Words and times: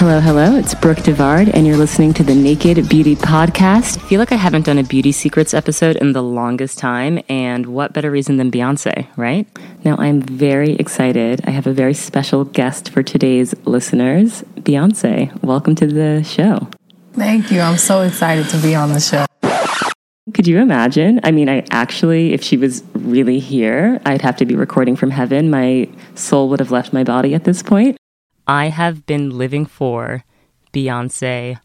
Hello, 0.00 0.18
hello. 0.18 0.56
It's 0.56 0.74
Brooke 0.74 1.00
Devard, 1.00 1.50
and 1.52 1.66
you're 1.66 1.76
listening 1.76 2.14
to 2.14 2.22
the 2.22 2.34
Naked 2.34 2.88
Beauty 2.88 3.14
Podcast. 3.14 3.98
I 3.98 4.08
feel 4.08 4.18
like 4.18 4.32
I 4.32 4.36
haven't 4.36 4.64
done 4.64 4.78
a 4.78 4.82
beauty 4.82 5.12
secrets 5.12 5.52
episode 5.52 5.96
in 5.96 6.14
the 6.14 6.22
longest 6.22 6.78
time, 6.78 7.20
and 7.28 7.66
what 7.66 7.92
better 7.92 8.10
reason 8.10 8.38
than 8.38 8.50
Beyonce, 8.50 9.06
right? 9.18 9.46
Now, 9.84 9.96
I'm 9.98 10.22
very 10.22 10.72
excited. 10.76 11.42
I 11.44 11.50
have 11.50 11.66
a 11.66 11.74
very 11.74 11.92
special 11.92 12.46
guest 12.46 12.88
for 12.88 13.02
today's 13.02 13.54
listeners, 13.66 14.42
Beyonce. 14.56 15.38
Welcome 15.42 15.74
to 15.74 15.86
the 15.86 16.24
show. 16.24 16.70
Thank 17.12 17.50
you. 17.50 17.60
I'm 17.60 17.76
so 17.76 18.00
excited 18.00 18.48
to 18.48 18.56
be 18.56 18.74
on 18.74 18.94
the 18.94 19.00
show. 19.00 19.26
Could 20.32 20.46
you 20.46 20.60
imagine? 20.60 21.20
I 21.24 21.30
mean, 21.30 21.50
I 21.50 21.66
actually, 21.70 22.32
if 22.32 22.42
she 22.42 22.56
was 22.56 22.82
really 22.94 23.38
here, 23.38 24.00
I'd 24.06 24.22
have 24.22 24.36
to 24.36 24.46
be 24.46 24.56
recording 24.56 24.96
from 24.96 25.10
heaven. 25.10 25.50
My 25.50 25.90
soul 26.14 26.48
would 26.48 26.60
have 26.60 26.70
left 26.70 26.94
my 26.94 27.04
body 27.04 27.34
at 27.34 27.44
this 27.44 27.62
point. 27.62 27.98
I 28.50 28.66
have 28.66 29.06
been 29.06 29.38
living 29.38 29.64
for 29.64 30.24
Beyonce 30.72 31.60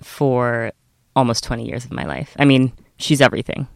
for 0.00 0.70
almost 1.16 1.42
20 1.42 1.66
years 1.66 1.84
of 1.84 1.90
my 1.90 2.04
life. 2.04 2.36
I 2.38 2.44
mean, 2.44 2.72
she's 2.98 3.20
everything. 3.20 3.66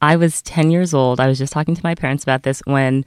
I 0.00 0.14
was 0.14 0.40
10 0.42 0.70
years 0.70 0.94
old. 0.94 1.18
I 1.18 1.26
was 1.26 1.38
just 1.38 1.52
talking 1.52 1.74
to 1.74 1.82
my 1.82 1.96
parents 1.96 2.22
about 2.22 2.44
this 2.44 2.62
when 2.66 3.04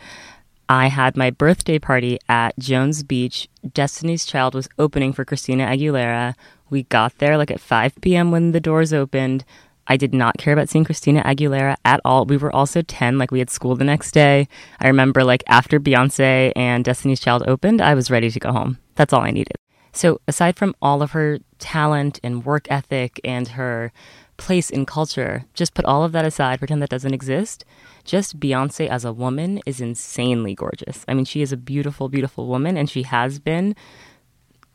I 0.68 0.88
had 0.88 1.16
my 1.16 1.30
birthday 1.30 1.80
party 1.80 2.20
at 2.28 2.59
Jones 2.59 3.02
Beach. 3.02 3.48
Destiny's 3.73 4.25
Child 4.25 4.56
was 4.56 4.68
opening 4.78 5.14
for 5.14 5.23
Christina 5.23 5.66
Aguilera. 5.68 6.36
We 6.70 6.84
got 6.84 7.18
there 7.20 7.38
like 7.38 7.50
at 7.50 7.62
5 7.62 7.96
p.m. 8.02 8.30
when 8.30 8.52
the 8.52 8.59
doors 8.59 8.92
opened. 8.92 9.46
I 9.88 9.98
did 9.98 10.14
not 10.14 10.38
care 10.38 10.54
about 10.54 10.70
seeing 10.70 10.86
Christina 10.86 11.22
Aguilera 11.24 11.76
at 11.84 12.02
all. 12.06 12.26
We 12.26 12.38
were 12.38 12.56
also 12.56 12.82
10, 12.82 13.18
like 13.18 13.32
we 13.32 13.40
had 13.40 13.50
school 13.50 13.76
the 13.76 13.84
next 13.84 14.12
day. 14.12 14.48
I 14.80 14.88
remember 14.88 15.24
like 15.24 15.44
after 15.48 15.80
Beyonce 15.80 16.52
and 16.56 16.86
Destiny's 16.86 17.19
Child 17.19 17.44
opened, 17.47 17.81
I 17.81 17.94
was 17.96 18.12
ready 18.12 18.30
to 18.30 18.40
go 18.40 18.52
home. 18.52 18.78
That's 18.96 19.14
all 19.14 19.22
I 19.22 19.31
needed. 19.31 19.56
So, 19.94 20.22
aside 20.28 20.56
from 20.56 20.74
all 20.81 21.02
of 21.02 21.12
her 21.12 21.40
talent 21.59 22.19
and 22.24 22.46
work 22.46 22.68
ethic 22.69 23.19
and 23.25 23.50
her 23.50 23.92
place 24.38 24.69
in 24.69 24.86
culture, 24.86 25.46
just 25.53 25.74
put 25.74 25.84
all 25.84 26.06
of 26.06 26.13
that 26.13 26.24
aside, 26.24 26.59
pretend 26.59 26.81
that 26.81 26.90
doesn't 26.90 27.13
exist. 27.13 27.66
Just 28.06 28.40
Beyonce 28.40 28.88
as 28.88 29.03
a 29.03 29.12
woman 29.12 29.59
is 29.66 29.81
insanely 29.81 30.56
gorgeous. 30.56 31.03
I 31.09 31.13
mean, 31.13 31.25
she 31.25 31.42
is 31.42 31.52
a 31.52 31.58
beautiful, 31.58 32.08
beautiful 32.08 32.48
woman, 32.48 32.78
and 32.78 32.90
she 32.90 33.03
has 33.03 33.40
been 33.40 33.75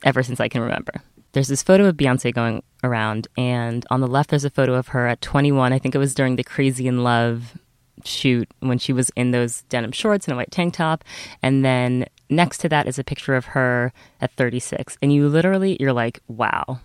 ever 0.04 0.22
since 0.22 0.38
I 0.38 0.48
can 0.48 0.60
remember 0.60 1.02
there's 1.36 1.48
this 1.48 1.62
photo 1.62 1.84
of 1.84 1.98
Beyonce 1.98 2.32
going 2.32 2.62
around, 2.82 3.28
and 3.36 3.84
on 3.90 4.00
the 4.00 4.06
left, 4.06 4.30
there's 4.30 4.46
a 4.46 4.50
photo 4.50 4.72
of 4.72 4.88
her 4.88 5.06
at 5.06 5.20
21. 5.20 5.70
I 5.70 5.78
think 5.78 5.94
it 5.94 5.98
was 5.98 6.14
during 6.14 6.36
the 6.36 6.42
Crazy 6.42 6.88
in 6.88 7.04
Love 7.04 7.58
shoot 8.06 8.48
when 8.60 8.78
she 8.78 8.94
was 8.94 9.10
in 9.16 9.32
those 9.32 9.60
denim 9.68 9.92
shorts 9.92 10.26
and 10.26 10.32
a 10.32 10.36
white 10.36 10.50
tank 10.50 10.72
top. 10.72 11.04
And 11.42 11.62
then 11.62 12.06
next 12.30 12.58
to 12.58 12.70
that 12.70 12.88
is 12.88 12.98
a 12.98 13.04
picture 13.04 13.34
of 13.36 13.46
her 13.46 13.92
at 14.18 14.32
36. 14.32 14.96
And 15.02 15.12
you 15.12 15.28
literally, 15.28 15.76
you're 15.78 15.92
like, 15.92 16.20
wow, 16.26 16.80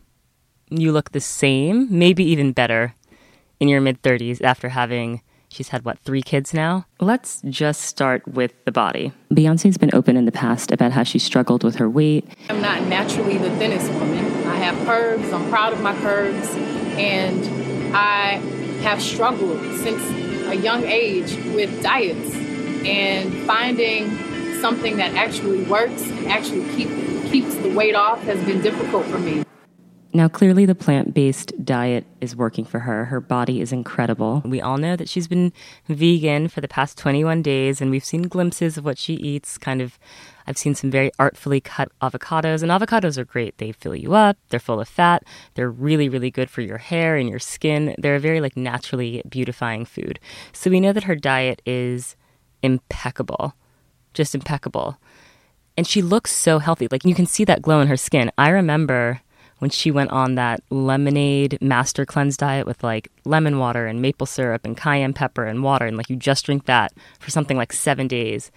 you 0.69 0.91
look 0.91 1.13
the 1.13 1.21
same, 1.21 1.87
maybe 1.89 2.25
even 2.25 2.51
better 2.51 2.93
in 3.61 3.69
your 3.69 3.79
mid 3.79 4.01
30s 4.01 4.41
after 4.41 4.67
having 4.67 5.21
She's 5.51 5.67
had, 5.67 5.83
what, 5.83 5.99
three 5.99 6.21
kids 6.21 6.53
now? 6.53 6.85
Let's 7.01 7.41
just 7.41 7.81
start 7.81 8.25
with 8.25 8.53
the 8.63 8.71
body. 8.71 9.11
Beyonce's 9.33 9.77
been 9.77 9.93
open 9.93 10.15
in 10.15 10.23
the 10.23 10.31
past 10.31 10.71
about 10.71 10.93
how 10.93 11.03
she 11.03 11.19
struggled 11.19 11.65
with 11.65 11.75
her 11.75 11.89
weight. 11.89 12.25
I'm 12.49 12.61
not 12.61 12.83
naturally 12.83 13.37
the 13.37 13.49
thinnest 13.57 13.91
woman. 13.91 14.40
Have 14.61 14.85
curves, 14.85 15.33
I'm 15.33 15.49
proud 15.49 15.73
of 15.73 15.81
my 15.81 15.95
curves, 16.01 16.47
and 16.95 17.95
I 17.95 18.35
have 18.83 19.01
struggled 19.01 19.59
since 19.79 20.01
a 20.47 20.55
young 20.55 20.83
age 20.83 21.35
with 21.55 21.81
diets 21.81 22.35
and 22.85 23.33
finding 23.47 24.15
something 24.61 24.97
that 24.97 25.15
actually 25.15 25.63
works 25.63 26.03
and 26.03 26.27
actually 26.27 26.63
keep, 26.75 26.89
keeps 27.31 27.55
the 27.55 27.73
weight 27.73 27.95
off 27.95 28.21
has 28.21 28.43
been 28.45 28.61
difficult 28.61 29.05
for 29.07 29.17
me. 29.17 29.43
Now, 30.13 30.27
clearly, 30.27 30.65
the 30.65 30.75
plant 30.75 31.13
based 31.13 31.53
diet 31.63 32.05
is 32.19 32.35
working 32.35 32.65
for 32.65 32.79
her. 32.79 33.05
Her 33.05 33.21
body 33.21 33.61
is 33.61 33.71
incredible. 33.71 34.41
We 34.43 34.59
all 34.59 34.77
know 34.77 34.97
that 34.97 35.07
she's 35.07 35.27
been 35.27 35.53
vegan 35.87 36.49
for 36.49 36.59
the 36.59 36.67
past 36.67 36.97
21 36.97 37.41
days, 37.41 37.79
and 37.79 37.89
we've 37.89 38.03
seen 38.03 38.23
glimpses 38.23 38.77
of 38.77 38.83
what 38.83 38.97
she 38.97 39.13
eats. 39.13 39.57
Kind 39.57 39.81
of, 39.81 39.97
I've 40.47 40.57
seen 40.57 40.75
some 40.75 40.91
very 40.91 41.11
artfully 41.19 41.61
cut 41.61 41.91
avocados, 42.01 42.61
and 42.63 42.71
avocados 42.71 43.17
are 43.17 43.25
great. 43.25 43.57
They 43.57 43.71
fill 43.71 43.95
you 43.95 44.13
up, 44.13 44.37
they're 44.49 44.59
full 44.59 44.79
of 44.79 44.87
fat, 44.87 45.23
they're 45.55 45.69
really, 45.69 46.09
really 46.09 46.31
good 46.31 46.49
for 46.49 46.61
your 46.61 46.77
hair 46.77 47.15
and 47.15 47.29
your 47.29 47.39
skin. 47.39 47.95
They're 47.97 48.15
a 48.15 48.19
very, 48.19 48.41
like, 48.41 48.57
naturally 48.57 49.21
beautifying 49.27 49.85
food. 49.85 50.19
So 50.53 50.69
we 50.69 50.79
know 50.79 50.93
that 50.93 51.03
her 51.05 51.15
diet 51.15 51.61
is 51.65 52.15
impeccable, 52.63 53.55
just 54.13 54.35
impeccable. 54.35 54.97
And 55.77 55.87
she 55.87 56.01
looks 56.01 56.31
so 56.31 56.59
healthy. 56.59 56.87
Like, 56.91 57.05
you 57.05 57.15
can 57.15 57.25
see 57.25 57.45
that 57.45 57.61
glow 57.61 57.79
in 57.79 57.87
her 57.87 57.97
skin. 57.97 58.31
I 58.37 58.49
remember 58.49 59.21
when 59.61 59.69
she 59.69 59.91
went 59.91 60.09
on 60.09 60.33
that 60.33 60.59
lemonade 60.71 61.55
master 61.61 62.03
cleanse 62.03 62.35
diet 62.35 62.65
with 62.65 62.83
like 62.83 63.11
lemon 63.25 63.59
water 63.59 63.85
and 63.85 64.01
maple 64.01 64.25
syrup 64.25 64.65
and 64.65 64.75
cayenne 64.75 65.13
pepper 65.13 65.45
and 65.45 65.61
water 65.61 65.85
and 65.85 65.97
like 65.97 66.09
you 66.09 66.15
just 66.15 66.45
drink 66.45 66.65
that 66.65 66.91
for 67.19 67.29
something 67.29 67.57
like 67.57 67.71
seven 67.71 68.07
days 68.07 68.51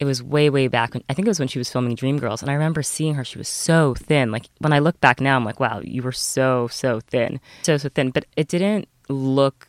it 0.00 0.04
was 0.04 0.22
way 0.22 0.50
way 0.50 0.66
back 0.66 0.94
when 0.94 1.04
i 1.08 1.14
think 1.14 1.26
it 1.26 1.30
was 1.30 1.38
when 1.38 1.48
she 1.48 1.58
was 1.58 1.70
filming 1.70 1.94
dreamgirls 1.94 2.42
and 2.42 2.50
i 2.50 2.54
remember 2.54 2.82
seeing 2.82 3.14
her 3.14 3.24
she 3.24 3.38
was 3.38 3.48
so 3.48 3.94
thin 3.94 4.32
like 4.32 4.46
when 4.58 4.72
i 4.72 4.78
look 4.78 5.00
back 5.00 5.20
now 5.20 5.36
i'm 5.36 5.44
like 5.44 5.60
wow 5.60 5.80
you 5.84 6.02
were 6.02 6.12
so 6.12 6.66
so 6.68 7.00
thin 7.00 7.38
so 7.62 7.76
so 7.76 7.88
thin 7.88 8.10
but 8.10 8.24
it 8.36 8.48
didn't 8.48 8.88
look 9.08 9.68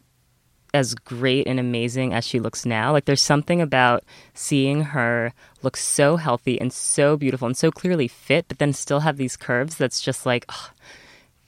as 0.74 0.96
great 0.96 1.48
and 1.48 1.60
amazing 1.60 2.14
as 2.14 2.26
she 2.26 2.40
looks 2.40 2.66
now. 2.66 2.92
Like 2.92 3.06
there's 3.06 3.22
something 3.22 3.62
about 3.62 4.04
seeing 4.34 4.84
her 4.84 5.34
look 5.62 5.76
so 5.76 6.18
healthy 6.18 6.60
and 6.60 6.72
so 6.72 7.18
beautiful 7.18 7.46
and 7.46 7.58
so 7.58 7.72
clearly 7.72 8.08
fit, 8.08 8.48
but 8.48 8.60
then 8.60 8.74
still 8.74 9.02
have 9.02 9.18
these 9.18 9.38
curves 9.38 9.76
that's 9.76 10.02
just 10.02 10.26
like 10.26 10.50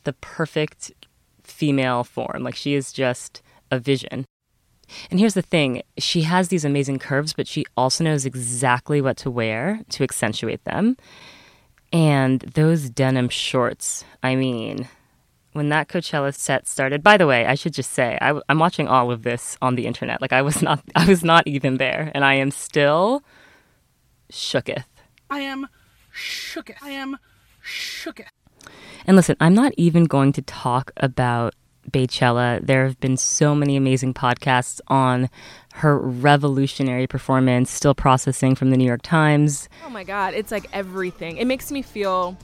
the 0.03 0.13
perfect 0.13 0.91
female 1.43 2.03
form. 2.03 2.43
Like 2.43 2.55
she 2.55 2.73
is 2.73 2.91
just 2.91 3.41
a 3.71 3.79
vision. 3.79 4.25
And 5.09 5.19
here's 5.19 5.33
the 5.33 5.41
thing 5.41 5.81
she 5.97 6.21
has 6.23 6.47
these 6.47 6.65
amazing 6.65 6.99
curves, 6.99 7.33
but 7.33 7.47
she 7.47 7.65
also 7.77 8.03
knows 8.03 8.25
exactly 8.25 9.01
what 9.01 9.17
to 9.17 9.31
wear 9.31 9.79
to 9.89 10.03
accentuate 10.03 10.63
them. 10.63 10.97
And 11.91 12.39
those 12.41 12.89
denim 12.89 13.29
shorts, 13.29 14.03
I 14.23 14.35
mean, 14.35 14.87
when 15.53 15.69
that 15.69 15.87
Coachella 15.87 16.33
set 16.33 16.67
started. 16.67 17.03
By 17.03 17.17
the 17.17 17.27
way, 17.27 17.45
I 17.45 17.55
should 17.55 17.73
just 17.73 17.91
say 17.91 18.17
I, 18.19 18.39
am 18.49 18.59
watching 18.59 18.87
all 18.87 19.11
of 19.11 19.23
this 19.23 19.57
on 19.61 19.75
the 19.75 19.85
internet. 19.85 20.21
Like 20.21 20.33
I 20.33 20.41
was 20.41 20.61
not, 20.61 20.83
I 20.95 21.05
was 21.05 21.23
not 21.23 21.47
even 21.47 21.77
there, 21.77 22.11
and 22.13 22.25
I 22.25 22.35
am 22.35 22.51
still 22.51 23.23
shooketh. 24.31 24.85
I 25.29 25.39
am 25.41 25.67
shooketh. 26.13 26.81
I 26.81 26.89
am 26.89 27.17
shooketh. 27.63 28.27
And 29.05 29.15
listen, 29.15 29.35
I'm 29.39 29.53
not 29.53 29.73
even 29.77 30.05
going 30.05 30.31
to 30.33 30.41
talk 30.41 30.91
about 30.97 31.53
Beychella. 31.91 32.65
There 32.65 32.85
have 32.85 32.99
been 32.99 33.17
so 33.17 33.53
many 33.55 33.75
amazing 33.75 34.13
podcasts 34.13 34.79
on 34.87 35.29
her 35.75 35.97
revolutionary 35.97 37.07
performance, 37.07 37.71
still 37.71 37.95
processing 37.95 38.55
from 38.55 38.69
the 38.69 38.77
New 38.77 38.85
York 38.85 39.01
Times. 39.01 39.67
Oh 39.85 39.89
my 39.89 40.03
God, 40.03 40.33
it's 40.33 40.51
like 40.51 40.67
everything. 40.73 41.37
It 41.37 41.45
makes 41.45 41.71
me 41.71 41.81
feel 41.81 42.37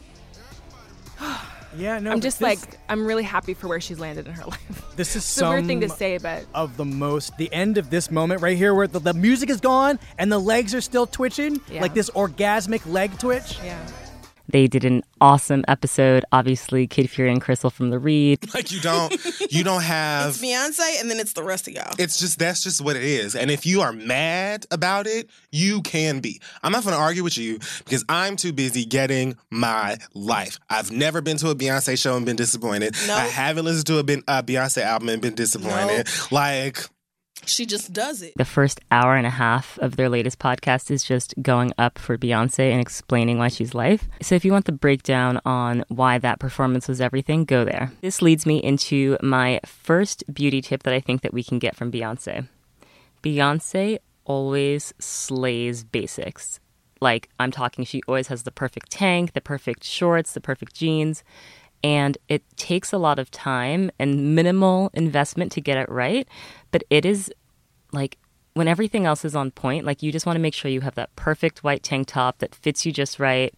Yeah, 1.78 2.00
no. 2.00 2.12
I'm 2.12 2.22
just 2.22 2.40
this- 2.40 2.64
like 2.64 2.80
I'm 2.90 3.06
really 3.06 3.24
happy 3.24 3.54
for 3.54 3.68
where 3.68 3.80
she's 3.80 4.00
landed 4.00 4.28
in 4.28 4.34
her 4.34 4.46
life. 4.46 4.86
This 5.00 5.12
is 5.16 5.18
It's 5.24 5.38
a 5.38 5.40
some 5.40 5.50
weird 5.54 5.66
thing 5.66 5.80
to 5.82 5.88
say, 5.90 6.18
but 6.18 6.44
of 6.54 6.76
the 6.76 6.84
most 6.84 7.38
the 7.38 7.52
end 7.54 7.78
of 7.78 7.90
this 7.90 8.12
moment 8.12 8.42
right 8.42 8.58
here 8.58 8.74
where 8.76 8.86
the, 8.88 9.00
the 9.00 9.14
music 9.14 9.50
is 9.50 9.62
gone 9.62 9.98
and 10.18 10.30
the 10.30 10.40
legs 10.40 10.76
are 10.76 10.82
still 10.82 11.08
twitching 11.08 11.62
Yeah. 11.72 11.82
like 11.82 11.94
this 11.94 12.10
orgasmic 12.10 12.86
leg 12.86 13.18
twitch. 13.18 13.58
yeah. 13.64 13.80
They 14.52 14.68
did 14.68 14.84
an 14.84 15.04
awesome 15.22 15.64
episode. 15.68 16.26
Obviously, 16.32 16.88
Kid 16.88 17.10
Fury 17.10 17.32
and 17.32 17.42
Crissle 17.42 17.72
from 17.72 17.92
The 17.92 18.00
Read. 18.00 18.54
Like 18.54 18.72
you 18.72 18.80
don't 18.82 19.16
you 19.52 19.64
don't 19.64 19.84
have 19.98 20.30
It's 20.30 20.42
Beyonce, 20.42 21.00
and 21.00 21.10
then 21.10 21.20
it's 21.20 21.34
the 21.34 21.44
rest 21.44 21.68
of 21.68 21.74
y'all. 21.76 21.94
It's 22.00 22.20
just 22.20 22.40
that's 22.40 22.64
just 22.64 22.82
what 22.82 22.96
it 22.96 23.04
is. 23.04 23.36
And 23.36 23.52
if 23.52 23.66
you 23.66 23.82
are 23.82 23.94
mad 23.94 24.66
about 24.72 25.08
it, 25.08 25.30
you 25.52 25.82
can 25.82 26.20
be. 26.20 26.42
I'm 26.64 26.72
not 26.72 26.84
going 26.84 26.96
to 26.96 27.02
argue 27.02 27.24
with 27.24 27.38
you 27.38 27.60
because 27.80 28.04
I'm 28.10 28.36
too 28.36 28.52
busy 28.54 28.86
getting 28.86 29.38
my 29.52 29.98
life. 30.14 30.58
I've 30.70 30.92
never 30.92 31.22
been 31.22 31.38
to 31.38 31.50
a 31.50 31.56
Beyonce 31.56 31.98
show 32.02 32.18
and 32.18 32.26
been 32.26 32.36
disappointed. 32.36 32.96
No. 33.08 33.16
I 33.16 33.28
haven't 33.28 33.66
listened 33.66 33.88
to 33.88 34.00
a 34.00 34.04
ben, 34.04 34.24
uh, 34.28 34.42
Beyonce 34.42 34.82
album 34.82 35.10
and 35.10 35.22
been 35.22 35.36
disappointed. 35.36 36.08
Like 36.32 36.86
She 37.46 37.66
just 37.66 37.94
does 37.94 38.22
it. 38.22 38.34
The 38.36 38.46
first 38.46 38.80
hour 38.92 39.16
and 39.16 39.26
a 39.26 39.32
half 39.32 39.78
of 39.80 39.96
their 39.96 40.10
latest 40.10 40.40
podcast 40.40 40.92
is 40.92 41.04
just 41.04 41.34
going 41.42 41.74
up 41.78 41.98
for 41.98 42.18
Beyonce 42.18 42.72
and 42.72 42.80
explaining 42.80 43.38
why 43.38 43.48
she's 43.48 43.74
life. 43.74 44.08
So 44.22 44.36
if 44.36 44.46
you 44.46 44.52
want 44.52 44.66
the 44.66 44.72
breakdown 44.72 45.40
on 45.46 45.84
why 45.88 46.18
that 46.20 46.40
performance 46.40 46.88
was 46.88 47.02
everything, 47.02 47.46
go 47.46 47.66
there. 47.66 47.92
This 48.02 48.22
leads 48.22 48.46
me 48.46 48.58
into 48.58 49.18
my 49.22 49.60
first 49.66 50.24
beauty 50.34 50.62
tip 50.62 50.84
that 50.84 50.94
I 50.94 51.00
think 51.00 51.22
that 51.22 51.34
we 51.34 51.44
can 51.44 51.60
get 51.60 51.76
from 51.76 51.92
Beyonce. 51.92 52.48
Beyonce 53.24 53.98
always 54.26 54.94
slays 55.00 55.84
basics. 55.84 56.60
Like 57.02 57.30
I'm 57.40 57.52
talking 57.52 57.86
she 57.86 58.02
always 58.08 58.28
has 58.28 58.44
the 58.44 58.52
perfect 58.52 58.92
tank, 58.92 59.34
the 59.34 59.42
perfect 59.42 59.84
shorts, 59.84 60.34
the 60.34 60.42
perfect 60.42 60.76
jeans, 60.76 61.24
and 61.84 62.18
it 62.28 62.44
takes 62.58 62.92
a 62.92 62.98
lot 62.98 63.20
of 63.20 63.32
time 63.32 63.92
and 64.00 64.36
minimal 64.36 64.90
investment 64.94 65.52
to 65.54 65.62
get 65.62 65.78
it 65.78 65.90
right, 65.90 66.28
but 66.72 66.84
it 66.90 67.06
is 67.06 67.32
like 67.92 68.18
when 68.54 68.68
everything 68.68 69.06
else 69.06 69.24
is 69.24 69.36
on 69.36 69.52
point, 69.52 69.86
like 69.86 70.04
you 70.04 70.12
just 70.12 70.26
want 70.26 70.36
to 70.36 70.42
make 70.42 70.54
sure 70.54 70.70
you 70.70 70.82
have 70.82 70.96
that 70.96 71.16
perfect 71.16 71.64
white 71.64 71.84
tank 71.84 72.08
top 72.08 72.40
that 72.40 72.54
fits 72.56 72.86
you 72.86 72.92
just 72.92 73.20
right. 73.20 73.54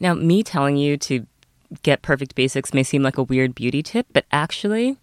Now, 0.00 0.14
me 0.14 0.42
telling 0.42 0.76
you 0.76 0.96
to 0.98 1.26
get 1.82 2.02
perfect 2.02 2.34
basics 2.34 2.74
may 2.74 2.82
seem 2.82 3.02
like 3.02 3.18
a 3.18 3.22
weird 3.22 3.54
beauty 3.54 3.82
tip, 3.82 4.06
but 4.12 4.24
actually, 4.32 4.96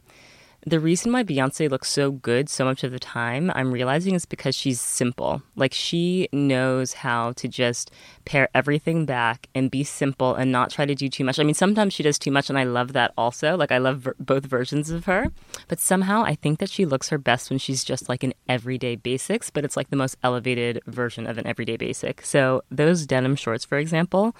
the 0.67 0.79
reason 0.79 1.11
why 1.11 1.23
Beyonce 1.23 1.69
looks 1.69 1.89
so 1.89 2.11
good 2.11 2.49
so 2.49 2.65
much 2.65 2.83
of 2.83 2.91
the 2.91 2.97
time, 2.97 3.51
I'm 3.53 3.71
realizing 3.71 4.15
is 4.15 4.25
because 4.25 4.55
she's 4.55 4.81
simple. 4.81 5.43
Like 5.55 5.73
she 5.73 6.27
knows 6.33 6.93
how 6.93 7.33
to 7.33 7.47
just 7.47 7.91
pare 8.25 8.49
everything 8.55 9.05
back 9.05 9.47
and 9.53 9.69
be 9.69 9.83
simple 9.83 10.33
and 10.33 10.51
not 10.51 10.71
try 10.71 10.87
to 10.87 10.95
do 10.95 11.07
too 11.07 11.23
much. 11.23 11.37
I 11.37 11.43
mean, 11.43 11.53
sometimes 11.53 11.93
she 11.93 12.01
does 12.01 12.17
too 12.17 12.31
much, 12.31 12.49
and 12.49 12.57
I 12.57 12.63
love 12.63 12.93
that 12.93 13.13
also. 13.15 13.55
Like 13.55 13.71
I 13.71 13.77
love 13.77 13.99
ver- 13.99 14.15
both 14.19 14.45
versions 14.45 14.89
of 14.89 15.05
her, 15.05 15.31
but 15.67 15.79
somehow 15.79 16.23
I 16.23 16.33
think 16.33 16.57
that 16.59 16.71
she 16.71 16.85
looks 16.85 17.09
her 17.09 17.19
best 17.19 17.51
when 17.51 17.59
she's 17.59 17.83
just 17.83 18.09
like 18.09 18.23
an 18.23 18.33
everyday 18.49 18.95
basics, 18.95 19.51
but 19.51 19.65
it's 19.65 19.77
like 19.77 19.91
the 19.91 19.95
most 19.95 20.17
elevated 20.23 20.81
version 20.87 21.27
of 21.27 21.37
an 21.37 21.45
everyday 21.45 21.77
basic. 21.77 22.25
So 22.25 22.63
those 22.71 23.05
denim 23.05 23.35
shorts, 23.35 23.65
for 23.65 23.77
example, 23.77 24.35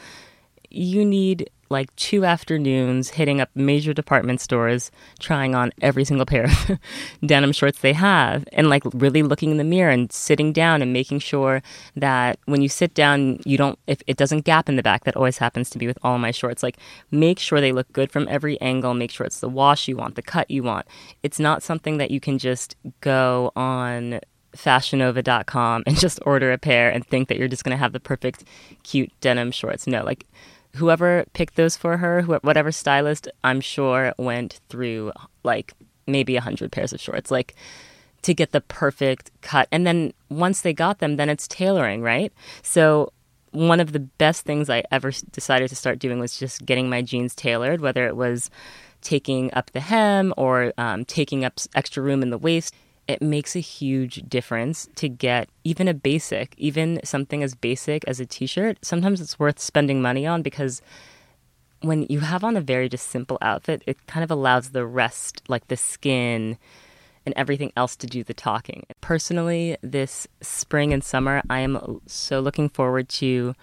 you 0.70 1.06
need 1.06 1.50
like 1.70 1.94
two 1.96 2.26
afternoons 2.26 3.10
hitting 3.10 3.42
up 3.42 3.50
major 3.56 3.94
department 3.94 4.40
stores 4.40 4.92
trying 5.20 5.56
on 5.56 5.72
every 5.82 6.06
single 6.06 6.26
pair 6.26 6.46
of 6.46 6.80
denim 7.26 7.52
shorts 7.52 7.80
they 7.80 7.94
have 7.94 8.48
and 8.54 8.70
like 8.70 8.84
really 8.94 9.24
looking 9.24 9.50
in 9.52 9.58
the 9.58 9.64
mirror 9.64 9.90
and 9.90 10.12
sitting 10.12 10.54
down 10.54 10.82
and 10.82 10.94
making 10.94 11.18
sure 11.18 11.64
that 11.96 12.38
when 12.46 12.62
you 12.62 12.70
sit 12.70 12.94
down 12.94 13.40
you 13.46 13.58
don't 13.58 13.80
if 13.88 14.02
it 14.06 14.18
doesn't 14.18 14.46
gap 14.46 14.70
in 14.70 14.76
the 14.76 14.84
back 14.84 15.06
that 15.06 15.16
always 15.16 15.40
happens 15.40 15.70
to 15.70 15.80
be 15.80 15.88
with 15.88 15.98
all 16.04 16.18
my 16.18 16.32
shorts. 16.32 16.62
Like 16.62 16.78
make 17.12 17.40
sure 17.40 17.60
they 17.60 17.72
look 17.72 17.92
good 17.94 18.12
from 18.12 18.28
every 18.30 18.60
angle. 18.62 18.94
Make 18.94 19.12
sure 19.12 19.26
it's 19.26 19.40
the 19.40 19.50
wash 19.50 19.88
you 19.88 19.98
want 19.98 20.16
the 20.16 20.22
cut 20.22 20.50
you 20.52 20.64
want. 20.64 20.86
It's 21.24 21.40
not 21.40 21.64
something 21.64 21.98
that 21.98 22.12
you 22.12 22.20
can 22.20 22.38
just 22.38 22.76
go 23.02 23.52
on 23.56 24.20
fashionnova.com 24.56 25.84
and 25.86 25.98
just 26.00 26.20
order 26.26 26.52
a 26.52 26.58
pair 26.58 26.90
and 26.90 27.06
think 27.06 27.28
that 27.28 27.38
you're 27.38 27.48
just 27.48 27.64
going 27.64 27.76
to 27.76 27.78
have 27.78 27.94
the 27.94 28.00
perfect 28.00 28.44
cute 28.84 29.12
denim 29.22 29.52
shorts. 29.52 29.88
No 29.88 30.04
like 30.04 30.26
whoever 30.75 31.25
picked 31.33 31.56
those 31.56 31.75
for 31.75 31.98
her, 31.98 32.22
wh- 32.22 32.44
whatever 32.44 32.72
stylist, 32.72 33.27
I'm 33.44 33.62
sure 33.62 34.13
went 34.18 34.60
through 34.69 35.12
like 35.44 35.74
maybe 36.07 36.36
a 36.36 36.42
hundred 36.42 36.72
pairs 36.72 36.94
of 36.94 37.01
shorts, 37.01 37.31
like 37.31 37.56
to 38.22 38.33
get 38.33 38.51
the 38.51 38.62
perfect 38.62 39.31
cut. 39.42 39.68
And 39.72 39.86
then 39.86 40.13
once 40.30 40.62
they 40.62 40.74
got 40.74 41.00
them, 41.00 41.18
then 41.18 41.30
it's 41.30 41.48
tailoring, 41.48 42.01
right? 42.01 42.33
So 42.62 43.12
one 43.51 43.80
of 43.80 43.94
the 43.94 44.00
best 44.00 44.45
things 44.45 44.69
I 44.69 44.83
ever 44.92 45.12
decided 45.31 45.69
to 45.69 45.75
start 45.75 46.00
doing 46.00 46.19
was 46.19 46.38
just 46.38 46.66
getting 46.66 46.89
my 46.89 47.01
jeans 47.01 47.36
tailored, 47.36 47.81
whether 47.81 48.06
it 48.07 48.16
was 48.16 48.50
taking 49.01 49.54
up 49.54 49.71
the 49.71 49.80
hem 49.80 50.33
or 50.36 50.74
um, 50.78 51.06
taking 51.06 51.45
up 51.45 51.60
extra 51.75 52.01
room 52.01 52.21
in 52.21 52.31
the 52.31 52.38
waist. 52.38 52.74
It 53.07 53.22
makes 53.22 53.56
a 53.56 53.60
huge 53.60 54.24
difference 54.28 54.88
to 54.96 55.07
get 55.07 55.50
even 55.63 55.88
a 55.88 55.94
basic, 55.94 56.56
even 56.57 57.00
something 57.04 57.44
as 57.44 57.54
basic 57.54 58.04
as 58.07 58.19
a 58.19 58.25
t 58.25 58.48
shirt. 58.48 58.84
Sometimes 58.84 59.22
it's 59.22 59.38
worth 59.38 59.60
spending 59.60 60.02
money 60.02 60.25
on 60.25 60.42
because 60.42 60.81
when 61.81 62.04
you 62.10 62.22
have 62.22 62.44
on 62.44 62.57
a 62.57 62.62
very 62.62 62.90
just 62.90 63.10
simple 63.10 63.38
outfit, 63.42 63.84
it 63.86 64.07
kind 64.07 64.24
of 64.24 64.31
allows 64.31 64.72
the 64.72 64.86
rest, 64.86 65.44
like 65.48 65.68
the 65.68 65.78
skin 65.78 66.57
and 67.25 67.34
everything 67.38 67.72
else, 67.75 67.96
to 67.98 68.07
do 68.07 68.24
the 68.24 68.34
talking. 68.34 68.86
Personally, 69.02 69.78
this 69.81 70.28
spring 70.42 70.94
and 70.94 71.04
summer, 71.04 71.42
I 71.50 71.60
am 71.60 72.02
so 72.07 72.40
looking 72.40 72.69
forward 72.69 73.10
to 73.10 73.56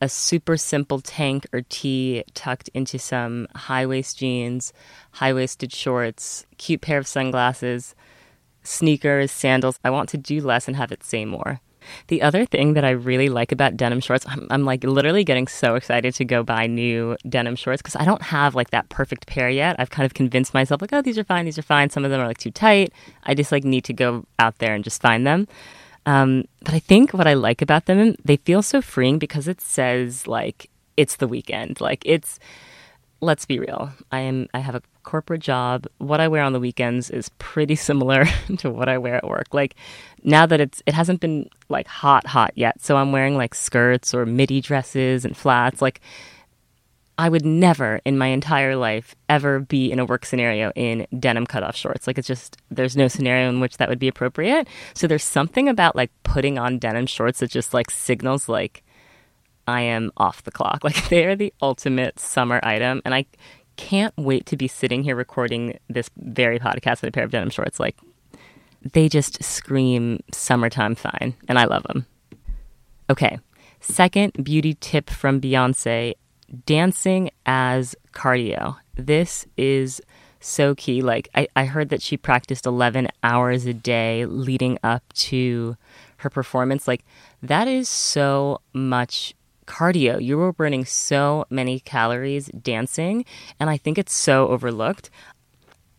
a 0.00 0.08
super 0.08 0.56
simple 0.56 1.00
tank 1.00 1.46
or 1.52 1.62
tee 1.68 2.24
tucked 2.34 2.68
into 2.68 2.98
some 2.98 3.48
high 3.54 3.84
waist 3.84 4.18
jeans, 4.18 4.72
high 5.12 5.32
waisted 5.32 5.72
shorts, 5.72 6.46
cute 6.56 6.80
pair 6.80 6.98
of 6.98 7.06
sunglasses, 7.06 7.94
sneakers, 8.62 9.30
sandals. 9.30 9.78
I 9.84 9.90
want 9.90 10.08
to 10.10 10.18
do 10.18 10.40
less 10.40 10.68
and 10.68 10.76
have 10.76 10.92
it 10.92 11.04
say 11.04 11.24
more. 11.24 11.60
The 12.08 12.22
other 12.22 12.44
thing 12.44 12.74
that 12.74 12.84
I 12.84 12.90
really 12.90 13.28
like 13.28 13.50
about 13.52 13.76
denim 13.76 14.00
shorts, 14.00 14.26
I'm, 14.28 14.46
I'm 14.50 14.64
like 14.64 14.84
literally 14.84 15.24
getting 15.24 15.46
so 15.46 15.74
excited 15.74 16.14
to 16.16 16.24
go 16.24 16.42
buy 16.42 16.66
new 16.66 17.16
denim 17.28 17.56
shorts 17.56 17.80
because 17.80 17.96
I 17.96 18.04
don't 18.04 18.22
have 18.22 18.54
like 18.54 18.70
that 18.70 18.88
perfect 18.88 19.26
pair 19.26 19.48
yet. 19.48 19.76
I've 19.78 19.90
kind 19.90 20.04
of 20.04 20.14
convinced 20.14 20.52
myself 20.52 20.82
like, 20.82 20.92
oh, 20.92 21.02
these 21.02 21.18
are 21.18 21.24
fine, 21.24 21.44
these 21.44 21.58
are 21.58 21.62
fine. 21.62 21.90
Some 21.90 22.04
of 22.04 22.10
them 22.10 22.20
are 22.20 22.26
like 22.26 22.38
too 22.38 22.50
tight. 22.50 22.92
I 23.24 23.34
just 23.34 23.52
like 23.52 23.64
need 23.64 23.84
to 23.84 23.92
go 23.92 24.24
out 24.38 24.58
there 24.58 24.74
and 24.74 24.84
just 24.84 25.00
find 25.00 25.26
them. 25.26 25.48
Um, 26.06 26.44
but 26.60 26.74
I 26.74 26.78
think 26.78 27.12
what 27.12 27.26
I 27.26 27.34
like 27.34 27.62
about 27.62 27.86
them, 27.86 28.16
they 28.24 28.36
feel 28.36 28.62
so 28.62 28.80
freeing 28.80 29.18
because 29.18 29.48
it 29.48 29.60
says 29.60 30.26
like 30.26 30.70
it's 30.96 31.16
the 31.16 31.28
weekend. 31.28 31.80
Like 31.80 32.02
it's, 32.04 32.38
let's 33.20 33.44
be 33.44 33.58
real. 33.58 33.90
I 34.12 34.20
am. 34.20 34.48
I 34.54 34.60
have 34.60 34.74
a 34.74 34.82
corporate 35.02 35.40
job. 35.40 35.86
What 35.98 36.20
I 36.20 36.28
wear 36.28 36.42
on 36.42 36.52
the 36.52 36.60
weekends 36.60 37.10
is 37.10 37.30
pretty 37.38 37.74
similar 37.88 38.26
to 38.58 38.70
what 38.70 38.88
I 38.88 38.98
wear 38.98 39.16
at 39.16 39.26
work. 39.26 39.52
Like 39.52 39.74
now 40.22 40.46
that 40.46 40.60
it's, 40.60 40.82
it 40.86 40.94
hasn't 40.94 41.20
been 41.20 41.48
like 41.68 41.86
hot, 41.86 42.26
hot 42.26 42.52
yet. 42.54 42.80
So 42.82 42.96
I'm 42.96 43.12
wearing 43.12 43.36
like 43.36 43.54
skirts 43.54 44.14
or 44.14 44.26
midi 44.26 44.60
dresses 44.60 45.24
and 45.24 45.36
flats. 45.36 45.82
Like 45.82 46.00
I 47.20 47.28
would 47.28 47.44
never 47.44 48.00
in 48.04 48.16
my 48.16 48.28
entire 48.28 48.76
life 48.76 49.16
ever 49.28 49.58
be 49.58 49.90
in 49.90 49.98
a 49.98 50.04
work 50.04 50.24
scenario 50.24 50.70
in 50.76 51.06
denim 51.18 51.46
cutoff 51.46 51.74
shorts. 51.74 52.06
Like 52.06 52.16
it's 52.16 52.28
just 52.28 52.56
there's 52.70 52.96
no 52.96 53.08
scenario 53.08 53.48
in 53.48 53.58
which 53.58 53.78
that 53.78 53.88
would 53.88 53.98
be 53.98 54.06
appropriate. 54.06 54.68
So 54.94 55.08
there's 55.08 55.24
something 55.24 55.68
about 55.68 55.96
like 55.96 56.12
putting 56.22 56.58
on 56.58 56.78
denim 56.78 57.06
shorts 57.06 57.40
that 57.40 57.50
just 57.50 57.74
like 57.74 57.90
signals 57.90 58.48
like 58.48 58.84
I 59.68 59.82
am 59.82 60.10
off 60.16 60.42
the 60.44 60.50
clock. 60.50 60.82
Like 60.88 61.08
they 61.10 61.26
are 61.26 61.36
the 61.36 61.52
ultimate 61.60 62.18
summer 62.18 62.58
item 62.62 63.02
and 63.04 63.14
I 63.14 63.26
can't 63.76 64.14
wait 64.16 64.46
to 64.46 64.56
be 64.56 64.66
sitting 64.66 65.02
here 65.02 65.14
recording 65.14 65.78
this 65.88 66.08
very 66.16 66.58
podcast 66.58 67.02
in 67.02 67.10
a 67.10 67.12
pair 67.12 67.24
of 67.24 67.30
denim 67.30 67.50
shorts. 67.50 67.78
Like 67.78 67.96
they 68.92 69.08
just 69.08 69.42
scream 69.44 70.20
summertime 70.32 70.94
fine 70.94 71.34
and 71.46 71.58
I 71.58 71.66
love 71.66 71.82
them. 71.82 72.06
Okay. 73.10 73.38
Second 73.80 74.32
beauty 74.42 74.74
tip 74.80 75.10
from 75.10 75.40
Beyonce 75.40 76.14
dancing 76.64 77.30
as 77.44 77.94
cardio. 78.12 78.76
This 78.94 79.46
is 79.56 80.00
so 80.40 80.74
key. 80.74 81.02
Like, 81.02 81.28
I, 81.34 81.48
I 81.54 81.64
heard 81.66 81.90
that 81.90 82.02
she 82.02 82.16
practiced 82.16 82.66
11 82.66 83.08
hours 83.22 83.66
a 83.66 83.74
day 83.74 84.24
leading 84.26 84.78
up 84.82 85.02
to 85.14 85.76
her 86.18 86.30
performance. 86.30 86.88
Like, 86.88 87.04
that 87.42 87.68
is 87.68 87.88
so 87.88 88.60
much 88.72 89.34
cardio. 89.68 90.20
You 90.20 90.38
were 90.38 90.52
burning 90.52 90.84
so 90.84 91.44
many 91.50 91.78
calories 91.78 92.46
dancing, 92.48 93.24
and 93.60 93.68
I 93.68 93.76
think 93.76 93.98
it's 93.98 94.14
so 94.14 94.48
overlooked. 94.48 95.10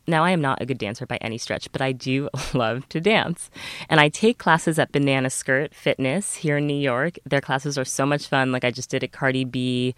Now, 0.07 0.23
I 0.25 0.31
am 0.31 0.41
not 0.41 0.59
a 0.59 0.65
good 0.65 0.79
dancer 0.79 1.05
by 1.05 1.17
any 1.17 1.37
stretch, 1.37 1.71
but 1.71 1.81
I 1.81 1.91
do 1.91 2.29
love 2.53 2.89
to 2.89 2.99
dance. 2.99 3.51
And 3.89 3.99
I 3.99 4.09
take 4.09 4.39
classes 4.39 4.79
at 4.79 4.91
Banana 4.91 5.29
Skirt 5.29 5.75
Fitness 5.75 6.35
here 6.35 6.57
in 6.57 6.65
New 6.65 6.73
York. 6.73 7.19
Their 7.25 7.41
classes 7.41 7.77
are 7.77 7.85
so 7.85 8.07
much 8.07 8.27
fun. 8.27 8.51
Like, 8.51 8.65
I 8.65 8.71
just 8.71 8.89
did 8.89 9.03
a 9.03 9.07
Cardi 9.07 9.45
B, 9.45 9.93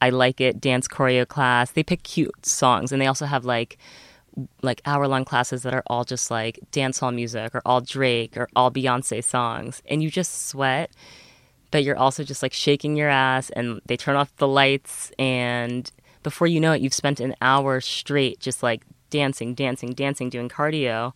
I 0.00 0.10
like 0.10 0.40
it, 0.40 0.60
dance 0.60 0.86
choreo 0.86 1.26
class. 1.26 1.72
They 1.72 1.82
pick 1.82 2.04
cute 2.04 2.46
songs, 2.46 2.92
and 2.92 3.02
they 3.02 3.08
also 3.08 3.26
have 3.26 3.44
like, 3.44 3.76
like 4.62 4.82
hour 4.84 5.08
long 5.08 5.24
classes 5.24 5.62
that 5.64 5.74
are 5.74 5.82
all 5.86 6.04
just 6.04 6.30
like 6.30 6.60
dance 6.70 6.98
hall 6.98 7.10
music 7.10 7.54
or 7.54 7.62
all 7.64 7.80
Drake 7.80 8.36
or 8.36 8.48
all 8.54 8.70
Beyonce 8.70 9.24
songs. 9.24 9.82
And 9.86 10.02
you 10.02 10.10
just 10.10 10.46
sweat, 10.48 10.90
but 11.76 11.84
you're 11.84 11.98
also 11.98 12.24
just 12.24 12.42
like 12.42 12.54
shaking 12.54 12.96
your 12.96 13.10
ass, 13.10 13.50
and 13.50 13.82
they 13.84 13.98
turn 13.98 14.16
off 14.16 14.34
the 14.36 14.48
lights 14.48 15.12
and 15.18 15.92
before 16.22 16.46
you 16.46 16.58
know 16.58 16.72
it, 16.72 16.80
you've 16.80 16.94
spent 16.94 17.20
an 17.20 17.34
hour 17.42 17.82
straight 17.82 18.40
just 18.40 18.62
like 18.62 18.82
dancing, 19.10 19.52
dancing, 19.52 19.92
dancing, 19.92 20.30
doing 20.30 20.48
cardio. 20.48 21.12